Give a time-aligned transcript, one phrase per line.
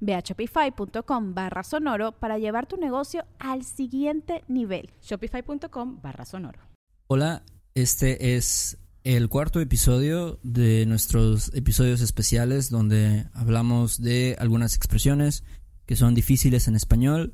[0.00, 4.90] Ve a shopify.com barra sonoro para llevar tu negocio al siguiente nivel.
[5.02, 6.60] Shopify.com barra sonoro.
[7.06, 7.42] Hola,
[7.74, 15.44] este es el cuarto episodio de nuestros episodios especiales donde hablamos de algunas expresiones
[15.86, 17.32] que son difíciles en español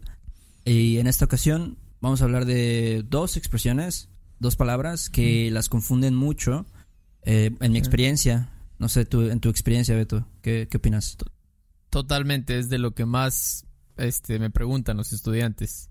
[0.65, 6.15] y en esta ocasión vamos a hablar de dos expresiones, dos palabras que las confunden
[6.15, 6.67] mucho
[7.23, 8.51] eh, en mi experiencia.
[8.79, 11.17] No sé, tú, en tu experiencia, Beto, ¿qué, qué opinas?
[11.95, 15.91] Totalmente, es de lo que más este, me preguntan los estudiantes.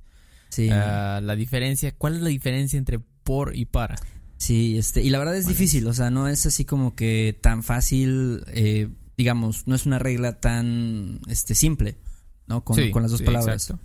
[0.50, 0.68] Sí.
[0.70, 3.96] Ah, la diferencia, ¿cuál es la diferencia entre por y para?
[4.36, 7.64] Sí, este, y la verdad es difícil, o sea, no es así como que tan
[7.64, 11.96] fácil, eh, digamos, no es una regla tan este, simple,
[12.48, 12.66] ¿no?
[12.66, 13.70] Con, Sí, con las dos sí, palabras.
[13.70, 13.82] exacto.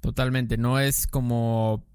[0.00, 1.86] Totalmente, no es como...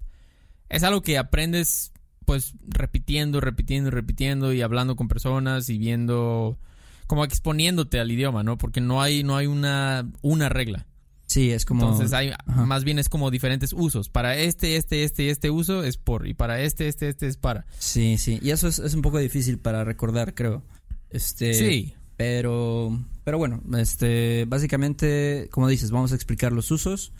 [0.70, 1.92] Es algo que aprendes
[2.24, 6.58] pues repitiendo, repitiendo, repitiendo y hablando con personas y viendo
[7.06, 8.58] como exponiéndote al idioma, ¿no?
[8.58, 10.86] Porque no hay no hay una una regla.
[11.26, 11.82] Sí, es como...
[11.82, 12.66] Entonces hay Ajá.
[12.66, 14.08] más bien es como diferentes usos.
[14.08, 17.36] Para este, este, este y este uso es por y para este, este, este es
[17.36, 17.66] para.
[17.78, 20.62] Sí, sí, y eso es, es un poco difícil para recordar, creo.
[21.10, 21.94] Este, Sí.
[22.16, 27.12] Pero, pero bueno, este, básicamente, como dices, vamos a explicar los usos.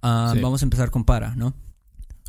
[0.00, 0.40] Ah, Sí.
[0.40, 1.54] Vamos a empezar con para, ¿no?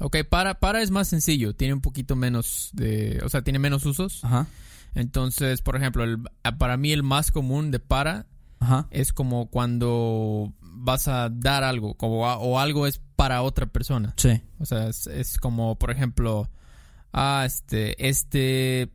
[0.01, 3.85] Ok, para para es más sencillo, tiene un poquito menos de, o sea, tiene menos
[3.85, 4.25] usos.
[4.25, 4.47] Ajá,
[4.95, 6.23] Entonces, por ejemplo, el-
[6.57, 8.25] para mí el más común de para
[8.59, 13.65] ajá, es como cuando vas a dar algo como a- o algo es para otra
[13.67, 14.13] persona.
[14.17, 16.49] sí, O sea, es, es como, por ejemplo,
[17.13, 18.89] ah, este, este,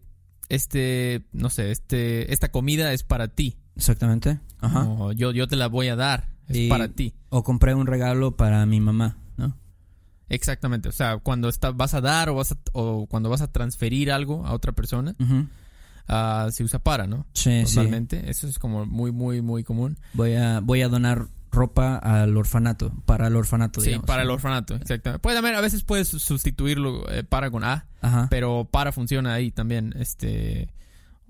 [0.48, 3.56] este, no sé, este, esta comida es para ti.
[3.76, 4.40] exactamente.
[4.60, 4.84] Ajá.
[4.84, 7.14] O yo, yo te la voy a dar, es Y- para ti.
[7.30, 9.56] O compré un regalo para mi mamá, ¿no?
[10.28, 10.88] Exactamente.
[10.88, 14.12] O sea, cuando está, vas a dar o, vas a- o cuando vas a transferir
[14.12, 15.46] algo a otra persona, Ujú.
[16.10, 17.26] Ah, se usa para, ¿no?
[17.32, 17.76] Sí, sí.
[17.76, 18.28] Normalmente.
[18.28, 19.98] Eso es como muy, muy, muy común.
[20.12, 24.06] Voy a, voy a donar ropa al orfanato, para el orfanato, Sí, digamos.
[24.06, 25.20] para el orfanato, exactamente.
[25.20, 28.28] Puede haber, a veces puedes sustituirlo eh, para con a, Ajá.
[28.30, 29.94] pero para funciona ahí también.
[29.98, 30.68] Este.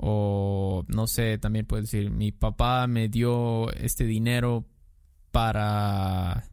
[0.03, 4.65] O no sé, también puedes decir, mi papá me dio este dinero
[5.31, 6.45] para.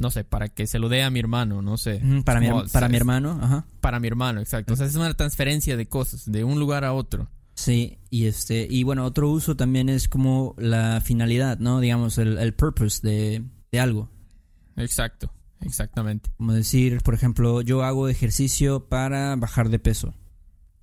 [0.00, 2.00] No sé, para que se lo dé a mi hermano, no sé.
[2.24, 3.64] Para, mi, para mi hermano, ajá.
[3.80, 4.74] Para mi hermano, exacto.
[4.74, 7.28] O sea, es una transferencia de cosas, de un lugar a otro.
[7.58, 11.80] Sí, y este, y bueno, otro uso también es como la finalidad, ¿no?
[11.80, 13.42] Digamos, el, el purpose de,
[13.72, 14.08] de algo.
[14.76, 15.32] Exacto,
[15.62, 16.30] exactamente.
[16.36, 20.14] Como decir, por ejemplo, yo hago ejercicio para bajar de peso.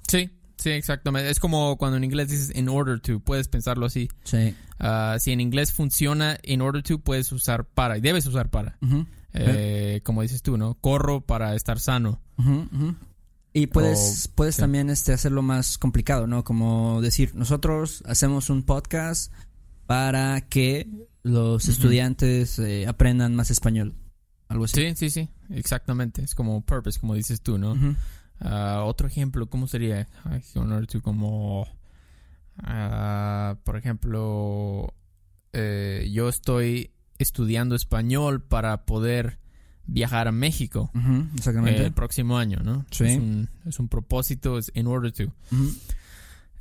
[0.06, 1.30] Sí, sí, exactamente.
[1.30, 4.10] Es como cuando en inglés dices in order to, puedes pensarlo así.
[4.26, 4.54] Sí.
[4.78, 8.78] Ah, si en inglés funciona in order to, puedes usar para y debes usar para.
[9.32, 10.74] Eh, como dices tú, ¿no?
[10.74, 12.22] Corro para estar sano.
[12.38, 12.96] ujú.
[13.58, 14.62] Y puedes, O- puedes sí.
[14.62, 16.44] también este, hacerlo más complicado, ¿no?
[16.44, 19.32] Como decir, nosotros hacemos un podcast
[19.86, 20.90] para que
[21.24, 23.96] los estudiantes eh, aprendan más español.
[24.50, 24.82] Algo así.
[24.90, 26.22] Sí, sí, sí, exactamente.
[26.22, 27.76] Es como purpose, como dices tú, ¿no?
[28.42, 30.08] Ah, otro ejemplo, ¿cómo sería?
[31.02, 31.66] Como,
[32.58, 34.94] ah, por ejemplo,
[35.54, 39.40] eh, yo estoy estudiando español para poder
[39.88, 41.86] viajar a México Ujú, eh, exactamente.
[41.86, 42.86] el próximo año, ¿no?
[42.92, 43.06] Sí.
[43.06, 45.32] Es un, es un propósito, es in order to.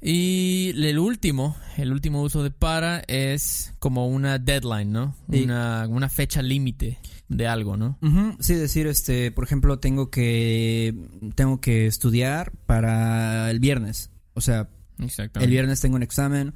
[0.01, 5.17] Y el último, el último uso de para es como una deadline, ¿no?
[5.31, 5.45] Sí.
[5.45, 6.99] Una, una fecha límite
[7.29, 7.97] de algo, ¿no?
[8.03, 10.95] Ujú, Sí, decir, este, por ejemplo, tengo que
[11.35, 14.11] tengo que estudiar para el viernes.
[14.35, 14.69] O sea,
[14.99, 15.45] Exactamente.
[15.47, 16.53] el viernes tengo un examen,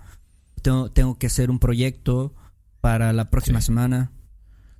[0.60, 2.34] tengo, tengo que hacer un proyecto
[2.82, 3.66] para la próxima Sí.
[3.66, 4.10] semana.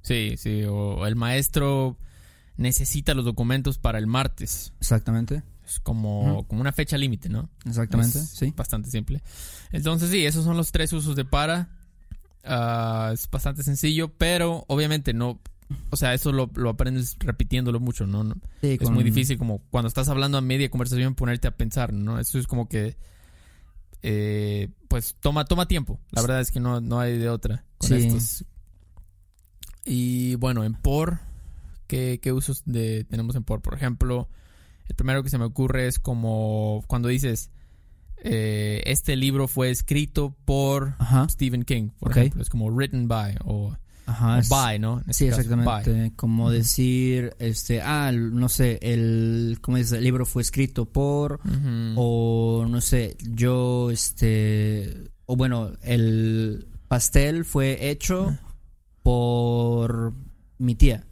[0.09, 1.97] Sí, sí, o el maestro
[2.57, 4.73] necesita los documentos para el martes.
[4.81, 7.49] Exactamente, Es como, como una fecha límite, ¿no?
[7.67, 8.53] exactamente, Es sí.
[8.57, 9.23] Bastante simple.
[9.71, 11.69] Entonces, sí, esos son los tres usos de para.
[12.43, 15.39] Ah, es bastante sencillo, pero obviamente no.
[15.91, 18.25] o sea, eso lo, lo aprendes repitiéndolo mucho, ¿no?
[18.25, 21.51] No- Sí, Es con- muy difícil como cuando estás hablando a media conversación ponerte a
[21.57, 22.19] pensar, ¿no?
[22.19, 22.97] Eso es como que,
[24.03, 26.01] eh, pues toma, toma tiempo.
[26.11, 27.97] La verdad es que no, no hay de otra con Sí.
[27.97, 28.45] estos.
[29.85, 31.21] Y bueno, en por,
[31.87, 33.61] ¿qué, qué usos de, tenemos en por?
[33.63, 34.29] Por ejemplo,
[34.89, 37.51] el primero que se me ocurre es como cuando dices,
[38.19, 42.43] eh, este libro fue escrito por Ajá, Stephen King, por ejemplo.
[42.43, 43.77] Es como written by o,
[44.07, 44.37] ajá.
[44.37, 44.99] o es- by, ¿no?
[45.11, 45.57] Sí, este by.
[45.81, 46.17] exactamente.
[46.17, 49.93] Como decir, este, ah, no sé, el, ¿cómo dices?
[49.93, 51.41] El libro fue escrito por,
[51.97, 58.37] o no sé, yo, este, o bueno, el pastel fue hecho
[59.09, 60.13] por
[60.59, 61.07] mi tía.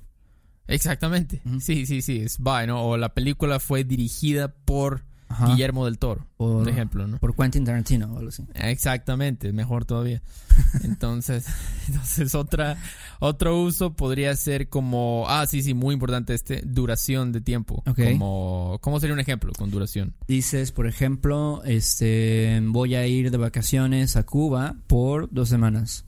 [0.66, 1.40] Exactamente.
[1.60, 2.84] Sí, sí, sí, es by, ¿no?
[2.84, 7.16] O la película fue dirigida por Ajá, Guillermo del Toro, por, por ejemplo, ¿no?
[7.16, 8.44] por Quentin Tarantino o algo así.
[8.52, 10.20] Exactamente, mejor todavía.
[10.84, 11.46] Entonces,
[11.88, 12.76] entonces otra
[13.18, 17.82] otro uso podría ser como, ah, sí, sí, muy importante este, duración de tiempo.
[17.82, 20.14] Como ¿cómo sería un ejemplo con duración?
[20.28, 26.04] Dices, por ejemplo, este, voy a ir de vacaciones a Cuba por dos semanas.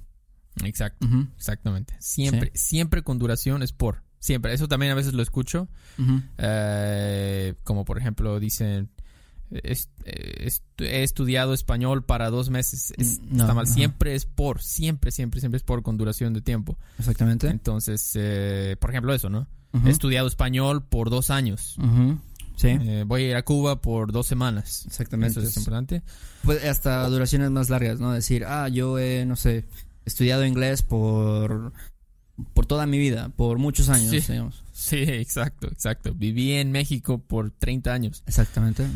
[0.64, 1.06] Exacto,
[1.36, 1.94] exactamente.
[2.00, 4.02] Siempre siempre con duración es por.
[4.20, 5.68] Siempre, eso también a veces lo escucho.
[6.38, 8.90] Eh, como por ejemplo dicen,
[9.50, 12.92] es- es- he estudiado español para dos meses.
[12.96, 13.66] Es- Mm, no, está mal.
[13.66, 16.78] Siempre es por, siempre, siempre, siempre es por con duración de tiempo.
[16.98, 17.48] Exactamente.
[17.48, 19.46] Entonces, eh, por ejemplo, eso, ¿no?
[19.84, 21.76] He estudiado español por dos años.
[22.56, 24.84] Sí, Eh, voy a ir a Cuba por dos semanas.
[24.86, 25.38] exactamente.
[25.38, 26.02] Eso es importante.
[26.42, 28.12] Pues hasta duraciones más largas, ¿no?
[28.12, 29.66] Decir, ah, yo he, no sé,
[30.08, 31.72] estudiado inglés por,
[32.54, 34.32] por toda mi vida, por muchos años, Sí.
[34.32, 34.64] digamos.
[34.72, 36.12] Sí, exacto, exacto.
[36.14, 38.22] Viví en México por 30 años.
[38.26, 38.86] Exactamente.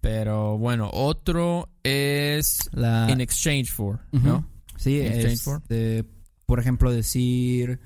[0.00, 4.00] Pero bueno, otro es La, in exchange for.
[4.12, 4.46] ¿no?
[4.76, 5.62] Sí, In exchange for.
[6.46, 7.80] por ejemplo, decir,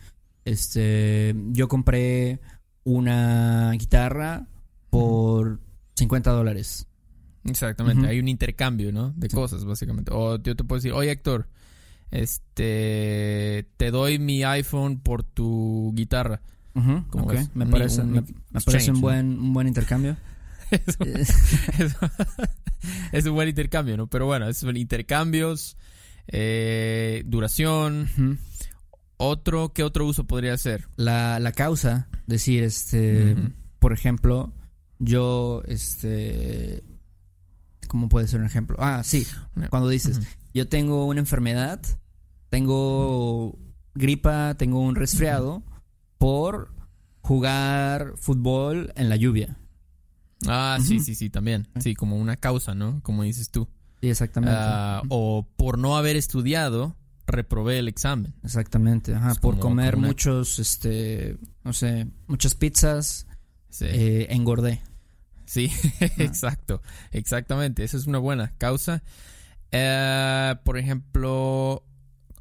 [0.45, 2.41] este, yo compré
[2.85, 4.47] una guitarra
[4.91, 5.61] por
[5.97, 6.87] 50 dólares.
[7.45, 9.13] Exactamente, hay un intercambio, ¿no?
[9.17, 9.35] De Sí.
[9.37, 10.11] cosas, básicamente.
[10.13, 11.49] O yo te puedo decir, oye Héctor,
[12.11, 16.41] este, te doy mi iPhone por tu guitarra.
[16.75, 17.51] Ujú, ¿Cómo ok, ves?
[17.55, 20.17] Me parece, un me, me parece un buen, un buen intercambio.
[20.71, 21.25] Eh,
[23.13, 24.07] es un buen intercambio, ¿no?
[24.07, 25.79] Pero bueno, son intercambios,
[26.27, 28.39] eh, duración.
[29.17, 30.87] Otro, ¿qué otro uso podría ser?
[30.97, 33.35] La, la causa, decir, este,
[33.79, 34.53] por ejemplo,
[34.99, 36.85] yo, este,
[37.89, 38.77] ¿cómo puede ser un ejemplo?
[38.79, 39.27] Ah, sí,
[39.71, 40.21] cuando dices,
[40.55, 41.81] yo tengo una enfermedad,
[42.51, 43.59] tengo
[43.95, 45.63] gripa, tengo un resfriado
[46.19, 46.73] por
[47.21, 49.59] jugar fútbol en la lluvia.
[50.47, 51.69] Ah, sí, sí, sí, también.
[51.81, 53.01] Sí, como una causa, ¿no?
[53.03, 53.69] Como dices tú.
[54.01, 54.55] Sí, exactamente.
[54.57, 56.97] Ah, o por no haber estudiado,
[57.27, 58.35] reprobé el examen.
[58.45, 63.27] exactamente, ajá, por como- comer como una- muchos, este, no sé, muchas pizzas,
[63.71, 64.81] Sí, eh, engordé.
[65.49, 65.73] Sí
[66.19, 66.83] exacto.
[67.11, 67.83] Exactamente.
[67.85, 69.03] Esa es una buena causa.
[69.73, 71.85] Eh, por ejemplo,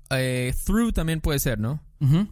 [0.10, 1.82] eh, through también puede ser, ¿no?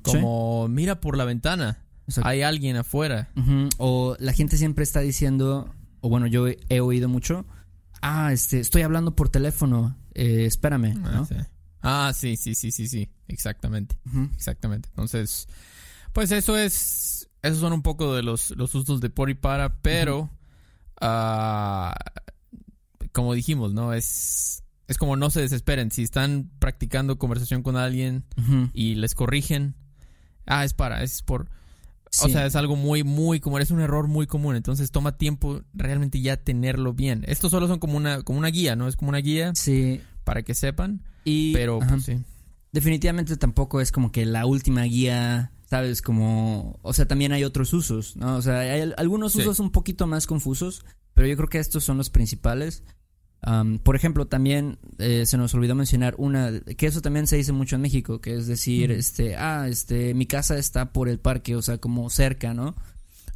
[0.04, 1.80] Como mira por la ventana.
[2.08, 2.30] exacto.
[2.30, 3.30] Hay alguien afuera.
[3.78, 7.46] O la gente siempre está diciendo, o bueno, yo he, oído mucho,
[8.02, 11.26] ah, este, estoy hablando por teléfono, eh, espérame, Ah, ¿no?
[11.26, 11.36] sí.
[11.82, 13.10] Ah, sí, sí, sí, sí, sí.
[13.28, 13.96] Exactamente.
[14.36, 14.90] Exactamente.
[14.90, 15.48] Entonces,
[16.14, 17.30] pues eso es.
[17.42, 20.30] Esos son un poco de los, los usos de por y para, pero.
[21.02, 21.96] Ah,
[23.12, 23.94] como dijimos, ¿no?
[23.94, 24.64] Es.
[24.88, 25.90] Es como no se desesperen.
[25.90, 28.24] Si están practicando conversación con alguien
[28.74, 29.76] y les corrigen.
[30.46, 31.50] Ah, es para, es por.
[32.24, 33.62] O sea, es algo muy, muy común.
[33.62, 34.56] Es un error muy común.
[34.56, 37.24] Entonces toma tiempo realmente ya tenerlo bien.
[37.28, 38.88] Estos solo son como una, como una guía, ¿no?
[38.88, 41.02] Es como una guía Sí, para que sepan.
[41.26, 42.20] y Pero, pues sí.
[42.72, 46.02] definitivamente tampoco es como que la última guía, ¿sabes?
[46.02, 48.36] Como, o sea, también hay otros usos, ¿no?
[48.38, 49.40] O sea, hay al- algunos Sí.
[49.42, 52.84] usos un poquito más confusos, pero yo creo que estos son los principales.
[53.42, 57.52] Am, por ejemplo, también eh, se nos olvidó mencionar una, que eso también se dice
[57.52, 61.56] mucho en México, que es decir, este, ah, este, mi casa está por el parque,
[61.56, 62.76] o sea, como cerca, ¿no?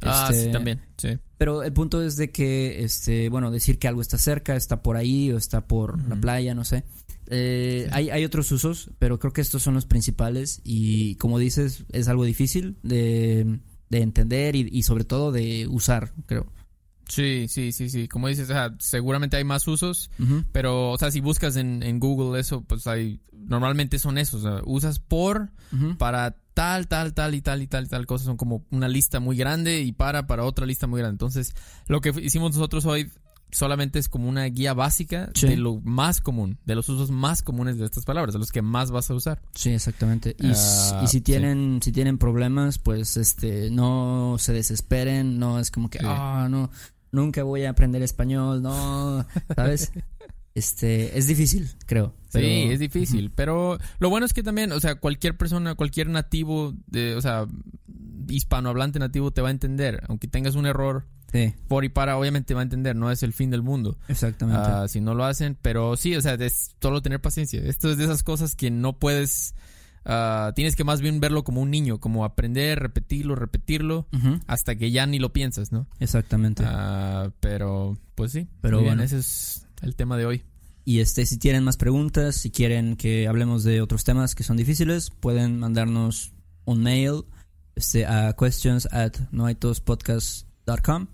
[0.02, 0.80] Ah, Este, sí, también.
[0.96, 1.18] Sí.
[1.38, 4.96] Pero el punto es de que, este, bueno, decir que algo está cerca, está por
[4.96, 6.84] ahí o está por la playa, no sé.
[7.30, 11.84] Eh, hay, hay otros usos, pero creo que estos son los principales y como dices,
[11.92, 16.52] es algo difícil de, de entender y, y sobre todo de usar, creo.
[17.10, 18.06] Sí, sí, sí, sí.
[18.06, 20.10] Como dices, o sea, seguramente hay más usos,
[20.52, 24.48] pero, o sea, si buscas en, en Google eso, pues hay, normalmente son esos, o
[24.48, 25.50] sea, usas por
[25.98, 29.18] para tal, tal, tal y tal y tal y tal cosa, son como una lista
[29.18, 31.14] muy grande y para para otra lista muy grande.
[31.14, 31.54] Entonces,
[31.88, 33.10] lo que hicimos nosotros hoy
[33.52, 35.48] solamente es como una guía básica Sí.
[35.48, 38.62] de lo más común, de los usos más comunes de estas palabras, de los que
[38.62, 39.40] más vas a usar.
[39.54, 40.36] Sí, exactamente.
[40.38, 41.20] Y, Ah, y si sí.
[41.20, 46.04] tienen, si tienen problemas, pues este, no se desesperen, no es como que, Sí.
[46.08, 46.70] ah, no,
[47.12, 49.26] nunca voy a aprender español, no,
[49.56, 49.92] ¿sabes?
[50.54, 52.14] este, es difícil, creo.
[52.32, 56.08] pero- sí, es difícil, pero lo bueno es que también, o sea, cualquier persona, cualquier
[56.08, 57.46] nativo, de, o sea,
[58.28, 62.54] hispanohablante nativo te va a entender, aunque tengas un error Sí, por y para, obviamente
[62.54, 63.98] va a entender, no es el fin del mundo.
[64.08, 64.62] exactamente.
[64.64, 67.60] Ah, si no lo hacen, pero sí, o sea, es solo tener paciencia.
[67.62, 69.54] Esto es de esas cosas que no puedes,
[70.04, 74.08] ah, tienes que más bien verlo como un niño, como aprender, repetirlo, repetirlo,
[74.48, 75.86] hasta que ya ni lo piensas, ¿no?
[76.00, 76.64] exactamente.
[76.66, 79.02] Ah, pero, pues sí, Pero bien, bueno.
[79.04, 80.42] ese es el tema de hoy.
[80.84, 84.56] Y este, si tienen más preguntas, si quieren que hablemos de otros temas que son
[84.56, 86.32] difíciles, pueden mandarnos
[86.64, 87.22] un mail
[87.76, 91.06] este, a questions at noaitospodcast.com.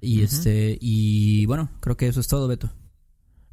[0.00, 2.70] Y este, y bueno, creo que eso es todo, Beto.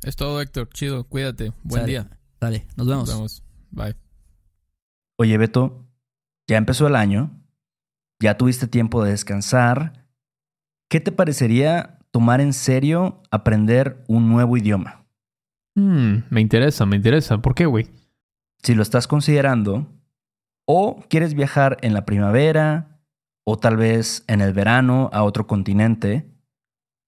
[0.04, 0.70] Es todo, Héctor.
[0.70, 1.52] Chido, cuídate.
[1.64, 1.92] Buen Sale.
[1.92, 2.20] día.
[2.40, 3.10] Dale, nos vemos.
[3.10, 3.44] Nos vemos.
[3.72, 3.96] Bye.
[5.18, 5.88] Oye, Beto,
[6.48, 7.44] ya empezó el año,
[8.22, 10.08] ya tuviste tiempo de descansar.
[10.90, 15.06] ¿Qué te parecería tomar en serio aprender un nuevo idioma?
[15.76, 17.42] Hmm, me interesa, me interesa.
[17.42, 17.90] ¿Por qué, güey?
[18.64, 19.88] Si lo estás considerando,
[20.66, 23.02] o quieres viajar en la primavera,
[23.44, 26.37] o tal vez en el verano a otro continente,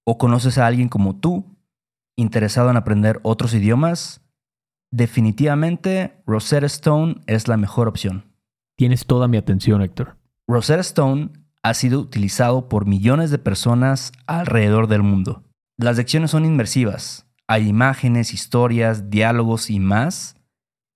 [0.04, 1.56] o conoces a alguien como tú,
[2.16, 4.22] interesado en aprender otros idiomas,
[4.90, 8.24] definitivamente Rosetta Stone es la mejor opción.
[8.76, 10.16] Tienes toda mi atención, Héctor.
[10.48, 11.30] Rosetta Stone
[11.62, 15.44] ha sido utilizado por millones de personas alrededor del mundo.
[15.76, 17.26] Las lecciones son inmersivas.
[17.46, 20.36] Hay imágenes, historias, diálogos y más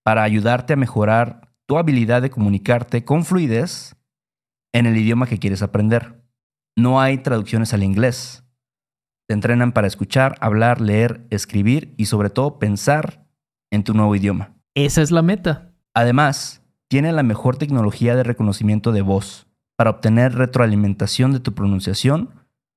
[0.05, 3.97] para ayudarte a mejorar tu habilidad de comunicarte con fluidez
[4.73, 6.23] en el idioma que quieres aprender.
[6.77, 8.44] No hay traducciones al inglés.
[9.35, 13.26] Te entrenan para escuchar, hablar, leer, escribir y sobre todo pensar
[13.73, 14.55] en tu nuevo idioma.
[14.76, 15.73] Esa es la meta.
[15.93, 22.31] Además, tiene la mejor tecnología de reconocimiento de voz para obtener retroalimentación de tu pronunciación,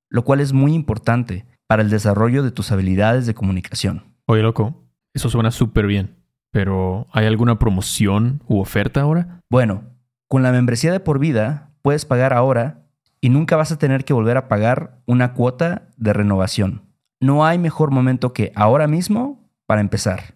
[0.10, 4.16] lo cual es muy importante para el desarrollo de tus habilidades de comunicación.
[4.26, 4.84] Oye, loco,
[5.14, 6.16] eso suena súper bien.
[6.50, 9.42] Pero, ¿hay alguna promoción u oferta ahora?
[9.48, 9.84] Bueno,
[10.28, 12.87] con la membresía de por vida puedes pagar ahora
[13.22, 16.84] y nunca vas a tener que volver a pagar una cuota de renovación.
[17.20, 20.36] No hay mejor momento que ahora mismo para empezar.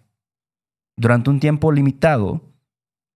[0.96, 2.42] Durante un tiempo limitado,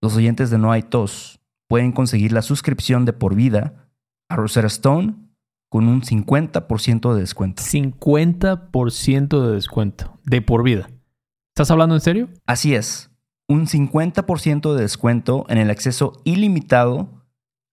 [0.00, 3.90] los oyentes de No hay tos pueden conseguir la suscripción de por vida
[4.28, 5.14] a Rosetta Stone
[5.68, 7.62] con un 50% de descuento.
[7.62, 10.18] 50% de descuento.
[10.24, 10.88] De por vida.
[11.54, 12.28] ¿Estás hablando en serio?
[12.46, 13.10] Así es,
[13.48, 17.15] un 50% de descuento en el acceso ilimitado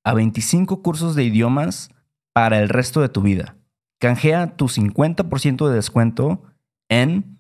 [0.03, 1.89] a 25 cursos de idiomas
[2.33, 3.55] para el resto de tu vida.
[3.99, 6.43] Canjea tu 50% de descuento
[6.89, 7.39] en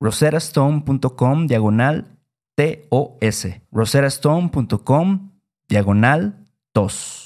[0.00, 2.18] roserastone.com diagonal
[2.54, 3.46] TOS.
[3.72, 5.30] roserastone.com
[5.68, 7.25] diagonal TOS.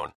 [0.00, 0.14] región